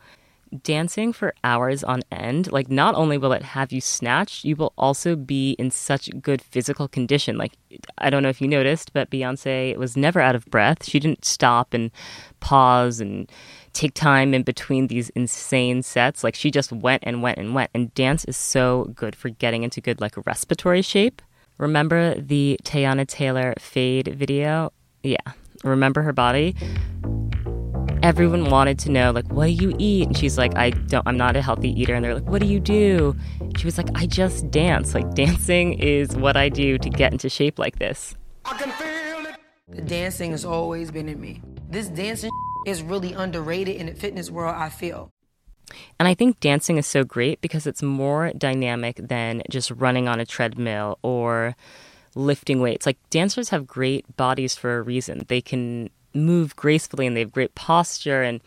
Dancing 0.62 1.14
for 1.14 1.33
hours 1.45 1.83
on 1.83 2.02
end, 2.12 2.52
like 2.52 2.69
not 2.69 2.95
only 2.95 3.17
will 3.17 3.33
it 3.33 3.43
have 3.43 3.73
you 3.73 3.81
snatched, 3.81 4.45
you 4.45 4.55
will 4.55 4.75
also 4.76 5.17
be 5.17 5.52
in 5.52 5.71
such 5.71 6.11
good 6.21 6.43
physical 6.43 6.88
condition. 6.88 7.38
Like, 7.38 7.52
I 7.97 8.11
don't 8.11 8.23
know 8.23 8.29
if 8.29 8.43
you 8.43 8.49
noticed, 8.49 8.93
but 8.93 9.09
Beyonce 9.09 9.76
was 9.79 9.97
never 9.97 10.21
out 10.21 10.35
of 10.35 10.45
breath. 10.47 10.85
She 10.85 11.00
didn't 11.00 11.25
stop 11.25 11.73
and 11.73 11.90
pause 12.40 13.00
and 13.00 13.31
take 13.73 13.95
time 13.95 14.35
in 14.35 14.43
between 14.43 14.87
these 14.89 15.11
insane 15.11 15.83
sets. 15.83 16.23
Like, 16.25 16.35
she 16.35 16.50
just 16.50 16.73
went 16.73 17.03
and 17.07 17.23
went 17.23 17.39
and 17.39 17.55
went. 17.55 17.71
And 17.75 17.93
dance 17.95 18.25
is 18.25 18.37
so 18.37 18.93
good 18.95 19.15
for 19.15 19.29
getting 19.29 19.62
into 19.62 19.81
good, 19.81 20.00
like, 20.00 20.15
respiratory 20.27 20.83
shape. 20.83 21.23
Remember 21.59 22.15
the 22.15 22.59
Teyana 22.65 23.07
Taylor 23.07 23.55
fade 23.59 24.09
video? 24.09 24.73
Yeah. 25.03 25.19
Remember 25.62 26.03
her 26.03 26.12
body? 26.12 26.57
everyone 28.03 28.49
wanted 28.49 28.79
to 28.79 28.91
know 28.91 29.11
like 29.11 29.31
what 29.31 29.47
do 29.47 29.53
you 29.53 29.75
eat 29.79 30.07
and 30.07 30.17
she's 30.17 30.39
like 30.39 30.57
i 30.57 30.71
don't 30.71 31.07
i'm 31.07 31.17
not 31.17 31.37
a 31.37 31.43
healthy 31.43 31.69
eater 31.79 31.95
and 31.95 32.05
they're 32.05 32.15
like 32.15 32.29
what 32.29 32.41
do 32.41 32.47
you 32.47 32.59
do 32.59 33.15
she 33.57 33.67
was 33.67 33.77
like 33.77 33.89
i 33.95 34.07
just 34.07 34.50
dance 34.50 34.95
like 34.95 35.12
dancing 35.15 35.75
is 35.75 36.17
what 36.17 36.37
i 36.37 36.49
do 36.49 36.79
to 36.79 36.89
get 36.89 37.12
into 37.12 37.29
shape 37.29 37.59
like 37.59 37.79
this 37.79 38.15
I 38.47 38.57
can 38.57 38.71
feel 38.71 39.31
it. 39.31 39.39
the 39.69 39.83
dancing 39.83 40.31
has 40.31 40.47
always 40.47 40.91
been 40.91 41.09
in 41.09 41.21
me 41.21 41.43
this 41.69 41.89
dancing 41.89 42.31
is 42.67 42.83
really 42.83 43.12
underrated 43.12 43.76
in 43.76 43.87
the 43.87 43.95
fitness 43.95 44.31
world 44.31 44.55
i 44.57 44.69
feel 44.69 45.11
and 45.99 46.09
I 46.09 46.14
think 46.14 46.40
dancing 46.40 46.79
is 46.79 46.87
so 46.87 47.05
great 47.05 47.40
because 47.40 47.67
it's 47.67 47.83
more 47.83 48.33
dynamic 48.37 48.97
than 48.97 49.43
just 49.49 49.71
running 49.71 50.09
on 50.09 50.19
a 50.19 50.26
treadmill 50.26 50.99
or 51.02 51.55
lifting 52.14 52.61
weights. 52.61 52.87
Like 52.87 52.99
dancers 53.11 53.50
have 53.50 53.67
great 53.67 54.17
bodies 54.17 54.57
for 54.57 54.79
a 54.79 54.83
reason. 54.83 55.25
They 55.29 55.40
can 55.40 55.90
move 56.14 56.57
gracefully 56.57 57.07
and 57.07 57.17
they 57.17 57.21
have 57.21 57.33
great 57.33 57.55
posture 57.55 58.23
and 58.23 58.40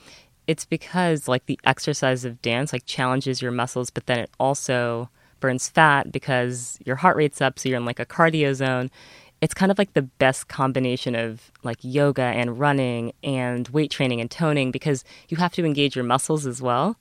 it's 0.48 0.65
because 0.65 1.27
like 1.27 1.46
the 1.46 1.60
exercise 1.63 2.25
of 2.25 2.41
dance 2.41 2.74
like 2.74 2.86
challenges 2.86 3.41
your 3.41 3.51
muscles 3.51 3.89
but 3.89 4.05
then 4.05 4.20
it 4.20 4.29
also 4.38 5.10
burns 5.39 5.70
fat 5.70 6.12
because 6.12 6.77
your 6.86 6.98
heart 6.98 7.15
rate's 7.15 7.39
up 7.39 7.58
so 7.58 7.70
you're 7.70 7.77
in 7.77 7.86
like 7.86 8.01
a 8.01 8.05
cardio 8.05 8.53
zone 8.53 8.91
it's 9.43 9.53
kind 9.53 9.73
of 9.73 9.77
like 9.77 9.91
the 9.91 10.01
best 10.01 10.47
combination 10.47 11.15
of 11.15 11.51
like 11.63 11.77
yoga 11.81 12.21
and 12.21 12.57
running 12.57 13.12
and 13.21 13.67
weight 13.67 13.91
training 13.91 14.21
and 14.21 14.31
toning 14.31 14.71
because 14.71 15.03
you 15.27 15.35
have 15.35 15.51
to 15.51 15.65
engage 15.65 15.97
your 15.97 16.05
muscles 16.05 16.45
as 16.45 16.62
well. 16.62 16.95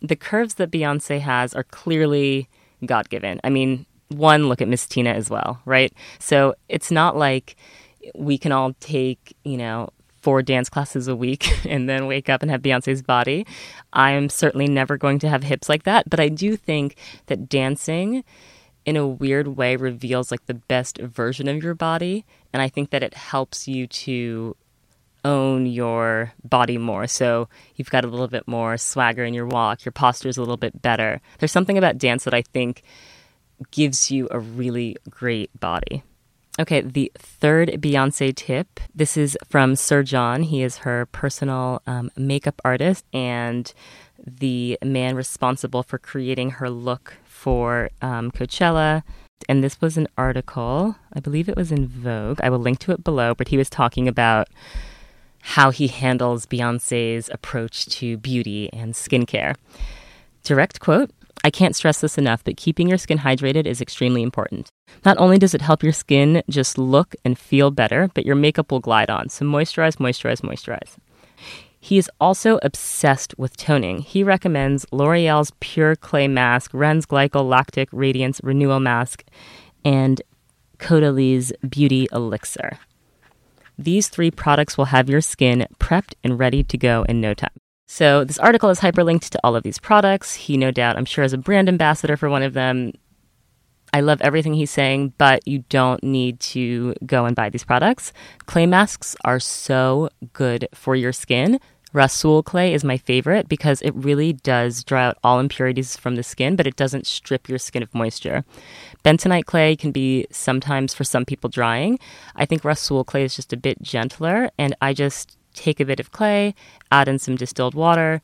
The 0.00 0.14
curves 0.14 0.54
that 0.54 0.70
beyonce 0.70 1.18
has 1.18 1.54
are 1.54 1.64
clearly 1.64 2.48
god-given. 2.86 3.40
I 3.42 3.50
mean 3.50 3.84
one 4.10 4.48
look 4.48 4.62
at 4.62 4.68
miss 4.68 4.86
tina 4.86 5.10
as 5.10 5.28
well 5.28 5.60
right? 5.64 5.92
So 6.20 6.54
it's 6.68 6.92
not 6.92 7.16
like 7.16 7.56
we 8.14 8.38
can 8.38 8.52
all 8.52 8.74
take 8.78 9.36
you 9.42 9.56
know 9.56 9.90
four 10.22 10.40
dance 10.40 10.68
classes 10.68 11.08
a 11.08 11.16
week 11.16 11.50
and 11.66 11.88
then 11.88 12.06
wake 12.06 12.28
up 12.28 12.42
and 12.42 12.50
have 12.50 12.62
Beyonce's 12.62 13.02
body. 13.02 13.44
I'm 13.92 14.28
certainly 14.28 14.68
never 14.68 14.96
going 14.96 15.18
to 15.20 15.28
have 15.28 15.42
hips 15.42 15.68
like 15.68 15.82
that, 15.82 16.08
but 16.08 16.20
I 16.20 16.28
do 16.28 16.54
think 16.54 16.94
that 17.26 17.48
dancing 17.48 18.22
in 18.88 18.96
a 18.96 19.06
weird 19.06 19.48
way 19.48 19.76
reveals 19.76 20.30
like 20.30 20.46
the 20.46 20.54
best 20.54 20.96
version 20.96 21.46
of 21.46 21.62
your 21.62 21.74
body 21.74 22.24
and 22.54 22.62
I 22.62 22.70
think 22.70 22.88
that 22.88 23.02
it 23.02 23.12
helps 23.12 23.68
you 23.68 23.86
to 23.86 24.56
own 25.26 25.66
your 25.66 26.32
body 26.42 26.78
more. 26.78 27.06
So 27.06 27.50
you've 27.76 27.90
got 27.90 28.06
a 28.06 28.08
little 28.08 28.28
bit 28.28 28.48
more 28.48 28.78
swagger 28.78 29.24
in 29.24 29.34
your 29.34 29.46
walk, 29.46 29.84
your 29.84 29.92
posture 29.92 30.30
is 30.30 30.38
a 30.38 30.40
little 30.40 30.56
bit 30.56 30.80
better. 30.80 31.20
There's 31.38 31.52
something 31.52 31.76
about 31.76 31.98
dance 31.98 32.24
that 32.24 32.32
I 32.32 32.40
think 32.40 32.82
gives 33.70 34.10
you 34.10 34.26
a 34.30 34.38
really 34.38 34.96
great 35.10 35.50
body. 35.60 36.02
Okay, 36.58 36.80
the 36.80 37.12
third 37.14 37.68
Beyonce 37.68 38.34
tip. 38.34 38.80
This 38.94 39.18
is 39.18 39.36
from 39.50 39.76
Sir 39.76 40.02
John. 40.02 40.44
He 40.44 40.62
is 40.62 40.78
her 40.78 41.04
personal 41.12 41.82
um, 41.86 42.10
makeup 42.16 42.62
artist 42.64 43.04
and 43.12 43.70
the 44.26 44.78
man 44.82 45.14
responsible 45.14 45.82
for 45.82 45.98
creating 45.98 46.52
her 46.52 46.70
look 46.70 47.18
for 47.38 47.88
um, 48.02 48.30
Coachella. 48.32 49.02
And 49.48 49.62
this 49.62 49.80
was 49.80 49.96
an 49.96 50.08
article, 50.18 50.96
I 51.12 51.20
believe 51.20 51.48
it 51.48 51.56
was 51.56 51.70
in 51.70 51.86
Vogue. 51.86 52.40
I 52.42 52.50
will 52.50 52.58
link 52.58 52.80
to 52.80 52.92
it 52.92 53.04
below, 53.04 53.34
but 53.34 53.48
he 53.48 53.56
was 53.56 53.70
talking 53.70 54.08
about 54.08 54.48
how 55.40 55.70
he 55.70 55.86
handles 55.86 56.44
Beyonce's 56.44 57.30
approach 57.32 57.86
to 57.86 58.16
beauty 58.16 58.68
and 58.72 58.94
skincare. 58.94 59.54
Direct 60.42 60.80
quote 60.80 61.10
I 61.44 61.50
can't 61.50 61.76
stress 61.76 62.00
this 62.00 62.18
enough, 62.18 62.42
but 62.42 62.56
keeping 62.56 62.88
your 62.88 62.98
skin 62.98 63.18
hydrated 63.18 63.64
is 63.64 63.80
extremely 63.80 64.24
important. 64.24 64.68
Not 65.04 65.16
only 65.18 65.38
does 65.38 65.54
it 65.54 65.62
help 65.62 65.84
your 65.84 65.92
skin 65.92 66.42
just 66.50 66.76
look 66.76 67.14
and 67.24 67.38
feel 67.38 67.70
better, 67.70 68.10
but 68.12 68.26
your 68.26 68.34
makeup 68.34 68.72
will 68.72 68.80
glide 68.80 69.08
on. 69.08 69.28
So 69.28 69.44
moisturize, 69.44 69.96
moisturize, 69.98 70.40
moisturize. 70.40 70.96
He 71.80 71.98
is 71.98 72.10
also 72.20 72.58
obsessed 72.62 73.38
with 73.38 73.56
toning. 73.56 74.00
He 74.00 74.24
recommends 74.24 74.84
L'Oreal's 74.90 75.52
Pure 75.60 75.96
Clay 75.96 76.28
Mask, 76.28 76.70
Ren's 76.74 77.06
Glycolactic 77.06 77.88
Radiance 77.92 78.40
Renewal 78.42 78.80
Mask, 78.80 79.24
and 79.84 80.20
Caudalie 80.78 81.52
Beauty 81.68 82.08
Elixir. 82.12 82.78
These 83.78 84.08
three 84.08 84.30
products 84.30 84.76
will 84.76 84.86
have 84.86 85.08
your 85.08 85.20
skin 85.20 85.66
prepped 85.78 86.14
and 86.24 86.38
ready 86.38 86.64
to 86.64 86.76
go 86.76 87.04
in 87.08 87.20
no 87.20 87.32
time. 87.32 87.50
So 87.86 88.24
this 88.24 88.38
article 88.38 88.70
is 88.70 88.80
hyperlinked 88.80 89.30
to 89.30 89.40
all 89.44 89.56
of 89.56 89.62
these 89.62 89.78
products. 89.78 90.34
He 90.34 90.56
no 90.56 90.70
doubt, 90.70 90.96
I'm 90.96 91.04
sure, 91.04 91.24
is 91.24 91.32
a 91.32 91.38
brand 91.38 91.68
ambassador 91.68 92.16
for 92.16 92.28
one 92.28 92.42
of 92.42 92.54
them. 92.54 92.92
I 93.92 94.00
love 94.00 94.20
everything 94.20 94.54
he's 94.54 94.70
saying, 94.70 95.14
but 95.18 95.46
you 95.46 95.64
don't 95.68 96.02
need 96.02 96.40
to 96.40 96.94
go 97.06 97.24
and 97.24 97.34
buy 97.34 97.48
these 97.48 97.64
products. 97.64 98.12
Clay 98.46 98.66
masks 98.66 99.16
are 99.24 99.40
so 99.40 100.10
good 100.32 100.68
for 100.74 100.94
your 100.94 101.12
skin. 101.12 101.58
Rasool 101.94 102.44
clay 102.44 102.74
is 102.74 102.84
my 102.84 102.98
favorite 102.98 103.48
because 103.48 103.80
it 103.80 103.94
really 103.94 104.34
does 104.34 104.84
dry 104.84 105.06
out 105.06 105.18
all 105.24 105.40
impurities 105.40 105.96
from 105.96 106.16
the 106.16 106.22
skin, 106.22 106.54
but 106.54 106.66
it 106.66 106.76
doesn't 106.76 107.06
strip 107.06 107.48
your 107.48 107.58
skin 107.58 107.82
of 107.82 107.94
moisture. 107.94 108.44
Bentonite 109.04 109.46
clay 109.46 109.74
can 109.74 109.90
be 109.90 110.26
sometimes 110.30 110.92
for 110.92 111.04
some 111.04 111.24
people 111.24 111.48
drying. 111.48 111.98
I 112.36 112.44
think 112.44 112.62
Rasool 112.62 113.06
clay 113.06 113.24
is 113.24 113.36
just 113.36 113.54
a 113.54 113.56
bit 113.56 113.80
gentler, 113.80 114.50
and 114.58 114.76
I 114.82 114.92
just 114.92 115.38
take 115.54 115.80
a 115.80 115.86
bit 115.86 115.98
of 115.98 116.12
clay, 116.12 116.54
add 116.92 117.08
in 117.08 117.18
some 117.18 117.36
distilled 117.36 117.74
water, 117.74 118.20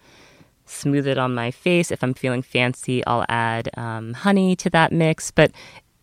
smooth 0.67 1.07
it 1.07 1.19
on 1.19 1.35
my 1.35 1.51
face. 1.51 1.91
If 1.91 2.03
I'm 2.03 2.15
feeling 2.15 2.43
fancy, 2.43 3.05
I'll 3.07 3.25
add 3.29 3.71
um, 3.77 4.15
honey 4.15 4.57
to 4.57 4.71
that 4.71 4.93
mix. 4.93 5.31
But 5.31 5.53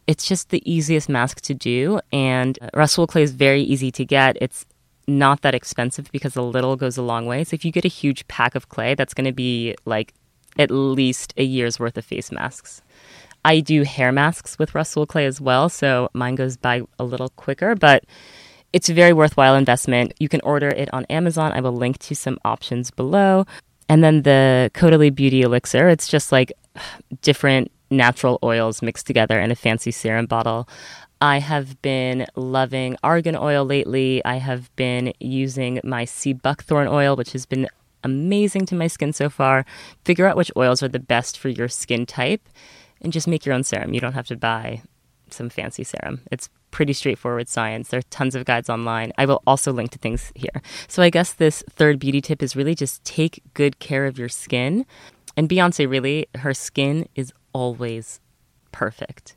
it's 0.07 0.27
just 0.27 0.49
the 0.49 0.61
easiest 0.71 1.09
mask 1.09 1.41
to 1.41 1.53
do. 1.53 1.99
And 2.11 2.57
Rasool 2.73 3.07
clay 3.07 3.23
is 3.23 3.31
very 3.31 3.61
easy 3.61 3.91
to 3.91 4.05
get. 4.05 4.37
It's 4.41 4.65
not 5.07 5.41
that 5.41 5.55
expensive 5.55 6.11
because 6.11 6.35
a 6.35 6.41
little 6.41 6.75
goes 6.75 6.97
a 6.97 7.01
long 7.01 7.25
way. 7.25 7.43
So 7.43 7.55
if 7.55 7.65
you 7.65 7.71
get 7.71 7.85
a 7.85 7.89
huge 7.89 8.27
pack 8.27 8.55
of 8.55 8.69
clay, 8.69 8.95
that's 8.95 9.13
going 9.13 9.25
to 9.25 9.31
be 9.31 9.75
like 9.85 10.13
at 10.57 10.71
least 10.71 11.33
a 11.37 11.43
year's 11.43 11.79
worth 11.79 11.97
of 11.97 12.05
face 12.05 12.31
masks. 12.31 12.81
I 13.43 13.59
do 13.59 13.83
hair 13.83 14.11
masks 14.11 14.59
with 14.59 14.73
Rasool 14.73 15.07
clay 15.07 15.25
as 15.25 15.41
well, 15.41 15.69
so 15.69 16.09
mine 16.13 16.35
goes 16.35 16.57
by 16.57 16.83
a 16.99 17.03
little 17.03 17.29
quicker, 17.29 17.73
but 17.73 18.03
it's 18.71 18.89
a 18.89 18.93
very 18.93 19.13
worthwhile 19.13 19.55
investment. 19.55 20.13
You 20.19 20.29
can 20.29 20.41
order 20.41 20.69
it 20.69 20.93
on 20.93 21.05
Amazon. 21.05 21.51
I 21.51 21.61
will 21.61 21.75
link 21.75 21.97
to 21.99 22.15
some 22.15 22.37
options 22.45 22.91
below. 22.91 23.45
And 23.91 24.01
then 24.01 24.21
the 24.21 24.71
Caudalie 24.73 25.13
Beauty 25.13 25.41
Elixir, 25.41 25.89
it's 25.89 26.07
just 26.07 26.31
like 26.31 26.53
different 27.21 27.73
natural 27.89 28.39
oils 28.41 28.81
mixed 28.81 29.05
together 29.05 29.37
in 29.37 29.51
a 29.51 29.55
fancy 29.55 29.91
serum 29.91 30.27
bottle. 30.27 30.69
I 31.19 31.39
have 31.39 31.81
been 31.81 32.25
loving 32.37 32.95
argan 33.03 33.35
oil 33.35 33.65
lately. 33.65 34.23
I 34.23 34.35
have 34.37 34.73
been 34.77 35.11
using 35.19 35.81
my 35.83 36.05
sea 36.05 36.31
buckthorn 36.31 36.87
oil, 36.87 37.17
which 37.17 37.33
has 37.33 37.45
been 37.45 37.67
amazing 38.01 38.65
to 38.67 38.75
my 38.75 38.87
skin 38.87 39.11
so 39.11 39.29
far. 39.29 39.65
Figure 40.05 40.25
out 40.25 40.37
which 40.37 40.53
oils 40.55 40.81
are 40.81 40.87
the 40.87 40.97
best 40.97 41.37
for 41.37 41.49
your 41.49 41.67
skin 41.67 42.05
type 42.05 42.47
and 43.01 43.11
just 43.11 43.27
make 43.27 43.45
your 43.45 43.53
own 43.53 43.65
serum. 43.65 43.93
You 43.93 43.99
don't 43.99 44.13
have 44.13 44.27
to 44.27 44.37
buy 44.37 44.83
some 45.33 45.49
fancy 45.49 45.83
serum. 45.83 46.21
It's 46.31 46.49
pretty 46.71 46.93
straightforward 46.93 47.49
science. 47.49 47.89
There 47.89 47.99
are 47.99 48.09
tons 48.09 48.35
of 48.35 48.45
guides 48.45 48.69
online. 48.69 49.11
I 49.17 49.25
will 49.25 49.41
also 49.45 49.71
link 49.71 49.91
to 49.91 49.99
things 49.99 50.31
here. 50.35 50.61
So 50.87 51.03
I 51.03 51.09
guess 51.09 51.33
this 51.33 51.63
third 51.69 51.99
beauty 51.99 52.21
tip 52.21 52.41
is 52.41 52.55
really 52.55 52.75
just 52.75 53.03
take 53.03 53.43
good 53.53 53.79
care 53.79 54.05
of 54.05 54.17
your 54.17 54.29
skin. 54.29 54.85
And 55.37 55.49
Beyonce 55.49 55.89
really, 55.89 56.27
her 56.35 56.53
skin 56.53 57.07
is 57.15 57.33
always 57.53 58.19
perfect. 58.71 59.35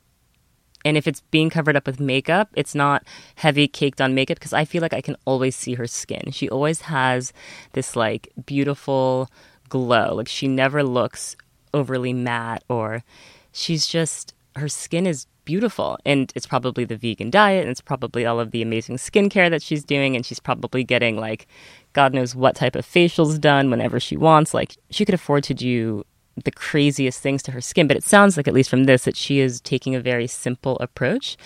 And 0.85 0.97
if 0.99 1.09
it's 1.09 1.23
being 1.31 1.49
covered 1.49 1.77
up 1.77 1.87
with 1.87 1.99
makeup, 1.99 2.51
it's 2.55 2.75
not 2.75 3.05
heavy 3.37 3.67
caked 3.67 4.01
on 4.01 4.15
makeup 4.15 4.39
because 4.39 4.53
I 4.53 4.65
feel 4.67 4.83
like 4.83 4.93
I 4.93 5.01
can 5.01 5.17
always 5.25 5.57
see 5.57 5.75
her 5.75 5.87
skin. 5.87 6.31
She 6.31 6.49
always 6.49 6.83
has 6.83 7.33
this 7.73 7.97
like 7.97 8.29
beautiful 8.45 9.31
glow. 9.71 10.15
Like 10.15 10.29
she 10.29 10.47
never 10.47 10.83
looks 10.85 11.37
overly 11.73 12.13
matte 12.13 12.63
or 12.69 13.03
she's 13.51 13.87
just 13.87 14.34
her 14.57 14.69
skin 14.69 15.07
is 15.07 15.27
beautiful. 15.45 15.99
And 16.05 16.33
it's 16.35 16.47
probably 16.47 16.85
the 16.85 16.97
vegan 16.97 17.31
diet, 17.31 17.63
and 17.63 17.71
it's 17.71 17.81
probably 17.81 18.25
all 18.27 18.41
of 18.41 18.51
the 18.51 18.63
amazing 18.63 18.97
skincare 18.97 19.51
that 19.51 19.63
she's 19.63 19.85
doing, 19.85 20.17
and 20.17 20.25
she's 20.25 20.41
probably 20.41 20.85
getting 20.85 21.17
like 21.19 21.47
God 21.93 22.13
knows 22.13 22.35
what 22.35 22.57
type 22.57 22.77
of 22.77 22.87
facials 22.87 23.41
done 23.41 23.71
whenever 23.71 24.01
she 24.01 24.17
wants. 24.17 24.55
Like 24.55 24.77
she 24.91 25.05
could 25.05 25.15
afford 25.15 25.45
to 25.45 25.55
do 25.55 26.05
the 26.43 26.51
craziest 26.51 27.21
things 27.21 27.43
to 27.45 27.53
her 27.53 27.61
skin, 27.61 27.87
but 27.87 27.97
it 27.97 28.03
sounds 28.03 28.37
like, 28.37 28.49
at 28.49 28.55
least 28.55 28.71
from 28.71 28.85
this, 28.85 29.05
that 29.05 29.17
she 29.17 29.39
is 29.39 29.61
taking 29.61 29.95
a 29.95 30.01
very 30.01 30.27
simple 30.27 30.77
approach. 30.81 31.37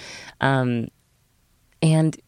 Um, 0.41 0.89
and 1.83 2.19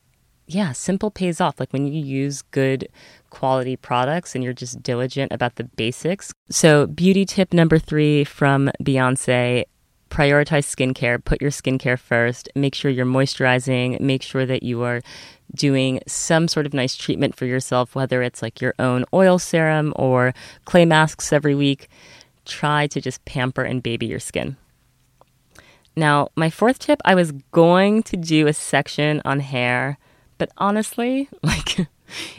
yeah, 0.47 0.73
simple 0.73 1.11
pays 1.11 1.41
off. 1.41 1.59
Like 1.59 1.73
when 1.73 1.87
you 1.87 2.05
use 2.05 2.43
good 2.43 2.89
quality 3.31 3.77
products 3.77 4.35
and 4.35 4.45
you're 4.45 4.53
just 4.53 4.83
diligent 4.83 5.33
about 5.33 5.57
the 5.57 5.65
basics. 5.65 6.33
So, 6.51 6.87
beauty 6.87 7.25
tip 7.25 7.55
number 7.55 7.79
three 7.79 8.25
from 8.25 8.71
Beyonce 8.83 9.65
prioritize 10.11 10.67
skincare, 10.67 11.25
put 11.25 11.41
your 11.41 11.51
skincare 11.51 11.99
first, 11.99 12.49
make 12.55 12.75
sure 12.75 12.91
you're 12.91 13.07
moisturizing, 13.07 13.99
make 14.01 14.23
sure 14.23 14.45
that 14.45 14.63
you 14.63 14.83
are 14.83 15.01
doing 15.55 16.01
some 16.07 16.49
sort 16.49 16.67
of 16.67 16.75
nice 16.75 16.97
treatment 16.97 17.35
for 17.35 17.47
yourself, 17.47 17.95
whether 17.95 18.23
it's 18.23 18.43
like 18.43 18.61
your 18.61 18.75
own 18.79 19.05
oil 19.15 19.39
serum 19.39 19.93
or 19.97 20.35
clay 20.65 20.85
masks 20.85 21.33
every 21.33 21.55
week. 21.55 21.89
Try 22.45 22.87
to 22.89 23.01
just 23.01 23.25
pamper 23.25 23.63
and 23.63 23.83
baby 23.83 24.07
your 24.07 24.19
skin. 24.21 24.57
Now, 25.97 26.29
my 26.37 26.51
fourth 26.51 26.79
tip, 26.79 27.01
I 27.05 27.15
was 27.15 27.33
going 27.53 28.03
to 28.05 28.17
do 28.17 28.47
a 28.47 28.53
section 28.53 29.21
on 29.25 29.41
hair, 29.41 29.99
but 30.39 30.51
honestly, 30.57 31.29
like, 31.43 31.79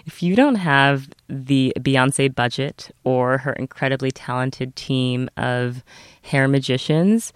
if 0.06 0.22
you 0.24 0.36
don't 0.36 0.56
have 0.56 1.10
the 1.28 1.74
Beyonce 1.80 2.34
budget 2.34 2.92
or 3.04 3.40
her 3.40 3.54
incredibly 3.54 4.12
talented 4.12 4.76
team 4.76 5.30
of 5.38 5.84
hair 6.24 6.48
magicians, 6.48 7.34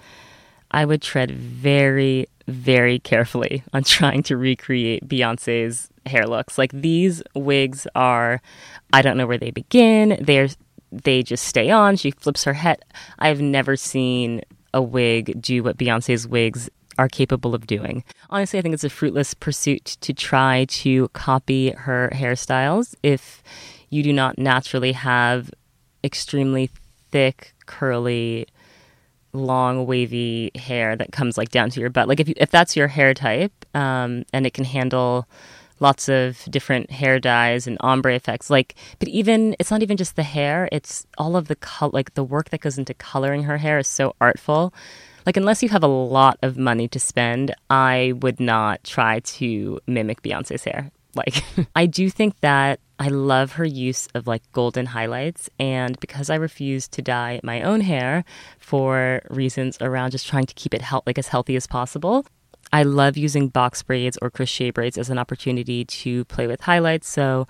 I 0.75 0.83
would 0.83 1.01
tread 1.01 1.31
very, 1.31 2.27
very 2.47 2.99
carefully 2.99 3.63
on 3.73 3.83
trying 3.97 4.23
to 4.23 4.37
recreate 4.37 5.07
Beyonce's 5.07 5.89
hair 6.05 6.27
looks. 6.27 6.57
Like 6.57 6.71
these 6.73 7.23
wigs 7.33 7.87
are, 7.95 8.41
I 8.91 9.01
don't 9.01 9.17
know 9.17 9.25
where 9.25 9.39
they 9.39 9.51
begin. 9.51 10.17
They're 10.21 10.49
they 10.91 11.23
just 11.23 11.45
stay 11.45 11.71
on. 11.71 11.95
She 11.97 12.11
flips 12.11 12.43
her 12.43 12.53
head. 12.53 12.77
I've 13.19 13.41
never 13.41 13.75
seen 13.75 14.41
a 14.73 14.81
wig 14.81 15.41
do 15.41 15.63
what 15.63 15.77
Beyonce's 15.77 16.27
wigs 16.27 16.69
are 16.97 17.09
capable 17.09 17.55
of 17.55 17.67
doing. 17.67 18.03
Honestly, 18.29 18.59
I 18.59 18.61
think 18.61 18.73
it's 18.73 18.83
a 18.83 18.89
fruitless 18.89 19.33
pursuit 19.33 19.97
to 20.01 20.13
try 20.13 20.65
to 20.65 21.09
copy 21.09 21.71
her 21.71 22.09
hairstyles 22.13 22.95
if 23.03 23.43
you 23.89 24.03
do 24.03 24.13
not 24.13 24.37
naturally 24.37 24.93
have 24.93 25.51
extremely 26.03 26.69
thick, 27.11 27.53
curly, 27.65 28.47
long, 29.35 29.85
wavy 29.85 30.51
hair 30.55 30.95
that 30.95 31.11
comes 31.11 31.37
like 31.37 31.49
down 31.49 31.69
to 31.71 31.79
your 31.79 31.89
butt. 31.89 32.07
Like 32.07 32.19
if 32.19 32.27
you, 32.27 32.33
if 32.37 32.51
that's 32.51 32.75
your 32.75 32.87
hair 32.87 33.13
type, 33.13 33.53
um, 33.73 34.23
and 34.33 34.45
it 34.45 34.53
can 34.53 34.65
handle 34.65 35.27
lots 35.79 36.07
of 36.07 36.39
different 36.49 36.89
hair 36.89 37.19
dyes 37.19 37.67
and 37.67 37.77
ombre 37.81 38.15
effects. 38.15 38.49
Like, 38.49 38.75
but 38.99 39.07
even 39.09 39.55
it's 39.59 39.71
not 39.71 39.83
even 39.83 39.97
just 39.97 40.15
the 40.15 40.23
hair; 40.23 40.69
it's 40.71 41.05
all 41.17 41.35
of 41.35 41.47
the 41.47 41.55
col- 41.55 41.91
like 41.93 42.13
the 42.13 42.23
work 42.23 42.49
that 42.49 42.61
goes 42.61 42.77
into 42.77 42.93
coloring 42.93 43.43
her 43.43 43.57
hair 43.57 43.79
is 43.79 43.87
so 43.87 44.15
artful. 44.21 44.73
Like, 45.25 45.37
unless 45.37 45.63
you 45.63 45.69
have 45.69 45.83
a 45.83 45.87
lot 45.87 46.37
of 46.43 46.55
money 46.57 46.87
to 46.89 46.99
spend, 46.99 47.53
I 47.69 48.13
would 48.17 48.39
not 48.39 48.83
try 48.83 49.21
to 49.21 49.79
mimic 49.87 50.21
Beyonce's 50.21 50.63
hair. 50.63 50.91
Like, 51.15 51.43
I 51.75 51.87
do 51.87 52.09
think 52.09 52.39
that 52.41 52.79
I 52.99 53.09
love 53.09 53.53
her 53.53 53.65
use 53.65 54.07
of 54.15 54.27
like 54.27 54.41
golden 54.51 54.85
highlights. 54.87 55.49
And 55.59 55.99
because 55.99 56.29
I 56.29 56.35
refuse 56.35 56.87
to 56.89 57.01
dye 57.01 57.39
my 57.43 57.61
own 57.61 57.81
hair 57.81 58.23
for 58.59 59.21
reasons 59.29 59.77
around 59.81 60.11
just 60.11 60.27
trying 60.27 60.45
to 60.45 60.53
keep 60.53 60.73
it 60.73 60.81
he- 60.81 60.97
like 61.05 61.17
as 61.17 61.27
healthy 61.27 61.55
as 61.55 61.67
possible, 61.67 62.25
I 62.71 62.83
love 62.83 63.17
using 63.17 63.49
box 63.49 63.83
braids 63.83 64.17
or 64.21 64.29
crochet 64.29 64.71
braids 64.71 64.97
as 64.97 65.09
an 65.09 65.17
opportunity 65.17 65.85
to 65.85 66.25
play 66.25 66.47
with 66.47 66.61
highlights. 66.61 67.07
So 67.07 67.47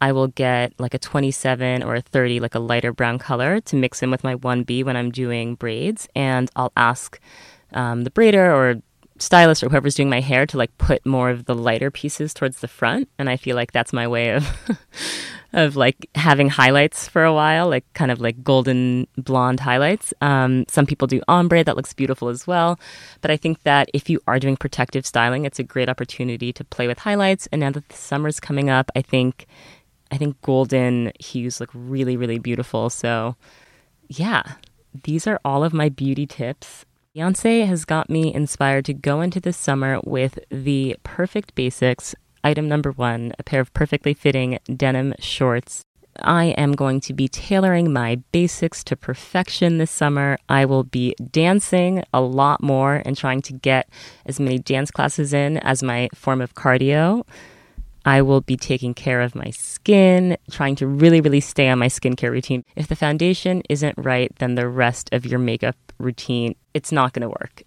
I 0.00 0.12
will 0.12 0.28
get 0.28 0.72
like 0.78 0.94
a 0.94 0.98
27 0.98 1.82
or 1.82 1.96
a 1.96 2.00
30, 2.00 2.40
like 2.40 2.54
a 2.54 2.58
lighter 2.58 2.92
brown 2.92 3.18
color 3.18 3.60
to 3.60 3.76
mix 3.76 4.02
in 4.02 4.10
with 4.10 4.22
my 4.24 4.36
1B 4.36 4.84
when 4.84 4.96
I'm 4.96 5.10
doing 5.10 5.54
braids. 5.54 6.08
And 6.14 6.50
I'll 6.54 6.72
ask 6.76 7.18
um, 7.72 8.04
the 8.04 8.10
braider 8.10 8.54
or 8.54 8.82
stylist 9.18 9.62
or 9.62 9.68
whoever's 9.68 9.94
doing 9.94 10.10
my 10.10 10.20
hair 10.20 10.46
to 10.46 10.56
like 10.56 10.76
put 10.78 11.04
more 11.06 11.30
of 11.30 11.46
the 11.46 11.54
lighter 11.54 11.90
pieces 11.90 12.34
towards 12.34 12.60
the 12.60 12.68
front. 12.68 13.08
And 13.18 13.28
i 13.30 13.36
feel 13.36 13.56
like 13.56 13.72
that's 13.72 13.92
my 13.92 14.06
way 14.06 14.30
of 14.30 14.48
of 15.52 15.76
like 15.76 16.08
having 16.14 16.48
highlights 16.48 17.08
for 17.08 17.24
a 17.24 17.32
while 17.32 17.68
like 17.68 17.84
kind 17.94 18.10
of 18.10 18.20
like 18.20 18.42
golden 18.42 19.06
blonde 19.16 19.60
highlights. 19.60 20.12
Um, 20.20 20.66
some 20.68 20.86
people 20.86 21.06
do 21.06 21.22
ombre 21.28 21.64
that 21.64 21.76
looks 21.76 21.94
beautiful 21.94 22.28
as 22.28 22.46
well. 22.46 22.78
But 23.20 23.30
i 23.30 23.36
think 23.36 23.62
that 23.62 23.88
if 23.94 24.10
you 24.10 24.20
are 24.26 24.38
doing 24.38 24.56
protective 24.56 25.06
styling 25.06 25.44
it's 25.44 25.58
a 25.58 25.64
great 25.64 25.88
opportunity 25.88 26.52
to 26.52 26.64
play 26.64 26.86
with 26.86 26.98
highlights. 26.98 27.48
And 27.52 27.60
now 27.60 27.70
that 27.70 27.88
the 27.88 27.96
summer's 27.96 28.40
coming 28.40 28.70
up 28.70 28.90
i 28.96 29.02
think 29.02 29.46
i 30.10 30.16
think 30.16 30.40
golden 30.42 31.12
hues 31.18 31.60
look 31.60 31.70
really 31.72 32.16
really 32.16 32.38
beautiful. 32.38 32.90
So 32.90 33.36
yeah 34.08 34.42
these 35.04 35.26
are 35.26 35.40
all 35.44 35.64
of 35.64 35.72
my 35.72 35.88
beauty 35.88 36.26
tips 36.26 36.84
Beyonce 37.16 37.66
has 37.66 37.86
got 37.86 38.10
me 38.10 38.34
inspired 38.34 38.84
to 38.84 38.92
go 38.92 39.22
into 39.22 39.40
this 39.40 39.56
summer 39.56 40.00
with 40.04 40.38
the 40.50 40.96
perfect 41.02 41.54
basics. 41.54 42.14
Item 42.44 42.68
number 42.68 42.92
one 42.92 43.32
a 43.38 43.42
pair 43.42 43.62
of 43.62 43.72
perfectly 43.72 44.12
fitting 44.12 44.58
denim 44.76 45.14
shorts. 45.18 45.82
I 46.20 46.46
am 46.58 46.72
going 46.72 47.00
to 47.00 47.14
be 47.14 47.26
tailoring 47.26 47.90
my 47.90 48.16
basics 48.32 48.84
to 48.84 48.96
perfection 48.96 49.78
this 49.78 49.90
summer. 49.90 50.36
I 50.50 50.66
will 50.66 50.84
be 50.84 51.14
dancing 51.30 52.04
a 52.12 52.20
lot 52.20 52.62
more 52.62 53.00
and 53.06 53.16
trying 53.16 53.40
to 53.42 53.54
get 53.54 53.88
as 54.26 54.38
many 54.38 54.58
dance 54.58 54.90
classes 54.90 55.32
in 55.32 55.56
as 55.58 55.82
my 55.82 56.10
form 56.14 56.42
of 56.42 56.54
cardio. 56.54 57.24
I 58.06 58.22
will 58.22 58.40
be 58.40 58.56
taking 58.56 58.94
care 58.94 59.20
of 59.20 59.34
my 59.34 59.50
skin, 59.50 60.38
trying 60.50 60.76
to 60.76 60.86
really, 60.86 61.20
really 61.20 61.40
stay 61.40 61.68
on 61.68 61.80
my 61.80 61.88
skincare 61.88 62.30
routine. 62.30 62.64
If 62.76 62.86
the 62.86 62.96
foundation 62.96 63.62
isn't 63.68 63.96
right, 63.98 64.32
then 64.38 64.54
the 64.54 64.68
rest 64.68 65.10
of 65.12 65.26
your 65.26 65.40
makeup 65.40 65.76
routine, 65.98 66.54
it's 66.72 66.92
not 66.92 67.12
going 67.12 67.22
to 67.22 67.28
work. 67.28 67.64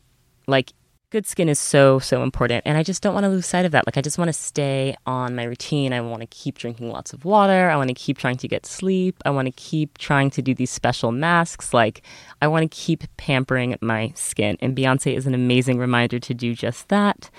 Like, 0.48 0.72
good 1.10 1.26
skin 1.26 1.50
is 1.50 1.60
so, 1.60 2.00
so 2.00 2.24
important. 2.24 2.64
And 2.66 2.78
I 2.78 2.84
just 2.84 3.04
don't 3.04 3.14
want 3.14 3.26
to 3.26 3.30
lose 3.30 3.48
sight 3.48 3.66
of 3.66 3.74
that. 3.74 3.86
Like, 3.86 3.98
I 3.98 4.02
just 4.02 4.18
want 4.18 4.30
to 4.30 4.34
stay 4.34 4.96
on 5.06 5.36
my 5.36 5.44
routine. 5.44 5.92
I 5.92 6.00
want 6.00 6.22
to 6.22 6.28
keep 6.28 6.58
drinking 6.58 6.90
lots 6.90 7.12
of 7.12 7.26
water. 7.26 7.70
I 7.70 7.76
want 7.76 7.90
to 7.90 7.94
keep 7.94 8.18
trying 8.18 8.38
to 8.38 8.48
get 8.48 8.66
sleep. 8.66 9.18
I 9.26 9.32
want 9.32 9.48
to 9.48 9.52
keep 9.52 9.98
trying 9.98 10.30
to 10.32 10.42
do 10.42 10.56
these 10.56 10.72
special 10.72 11.12
masks. 11.12 11.74
Like, 11.74 12.02
I 12.42 12.48
want 12.48 12.64
to 12.64 12.76
keep 12.76 13.04
pampering 13.18 13.76
my 13.82 14.14
skin. 14.16 14.58
And 14.62 14.74
Beyonce 14.74 15.18
is 15.18 15.28
an 15.28 15.34
amazing 15.34 15.80
reminder 15.80 16.18
to 16.20 16.34
do 16.34 16.56
just 16.56 16.88
that. 16.88 17.30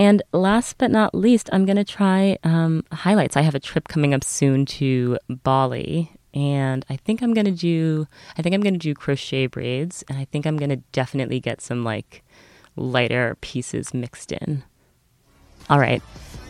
And 0.00 0.22
last 0.32 0.78
but 0.78 0.90
not 0.90 1.14
least, 1.14 1.50
I'm 1.52 1.66
going 1.66 1.76
to 1.76 1.84
try 1.84 2.38
um, 2.42 2.84
highlights. 2.90 3.36
I 3.36 3.42
have 3.42 3.54
a 3.54 3.60
trip 3.60 3.86
coming 3.86 4.14
up 4.14 4.24
soon 4.24 4.64
to 4.80 5.18
Bali, 5.28 6.10
and 6.32 6.86
I 6.88 6.96
think 6.96 7.20
I'm 7.20 7.34
going 7.34 7.44
to 7.44 7.50
do 7.52 8.06
I 8.38 8.40
think 8.40 8.54
I'm 8.54 8.62
going 8.62 8.72
to 8.72 8.78
do 8.78 8.94
crochet 8.94 9.46
braids, 9.46 10.02
and 10.08 10.16
I 10.16 10.24
think 10.24 10.46
I'm 10.46 10.56
going 10.56 10.70
to 10.70 10.80
definitely 10.92 11.38
get 11.38 11.60
some 11.60 11.84
like 11.84 12.24
lighter 12.76 13.36
pieces 13.42 13.92
mixed 13.92 14.32
in. 14.32 14.64
All 15.68 15.78
right. 15.78 16.02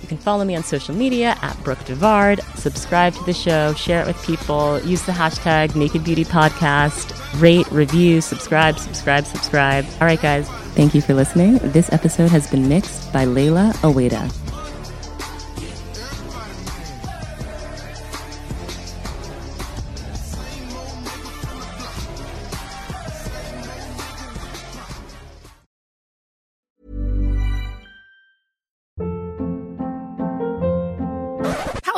You 0.03 0.09
can 0.09 0.19
follow 0.19 0.45
me 0.45 0.57
on 0.57 0.63
social 0.63 0.95
media 0.95 1.37
at 1.43 1.63
Brooke 1.63 1.79
Devard. 1.81 2.41
Subscribe 2.57 3.15
to 3.15 3.25
the 3.25 3.33
show, 3.33 3.75
share 3.75 4.03
it 4.03 4.07
with 4.07 4.23
people, 4.25 4.81
use 4.81 5.03
the 5.03 5.13
hashtag 5.13 5.77
Naked 5.77 6.05
Beauty 6.05 6.25
Podcast, 6.25 7.15
rate, 7.41 7.71
review, 7.71 8.21
subscribe, 8.21 8.79
subscribe, 8.79 9.27
subscribe. 9.27 9.85
All 10.01 10.07
right, 10.07 10.21
guys. 10.21 10.49
Thank 10.75 10.95
you 10.95 11.01
for 11.01 11.15
listening. 11.15 11.59
This 11.59 11.93
episode 11.93 12.31
has 12.31 12.49
been 12.51 12.69
mixed 12.69 13.13
by 13.13 13.25
Layla 13.27 13.73
Aweda. 13.83 14.50